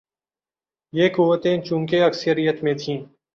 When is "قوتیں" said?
1.09-1.61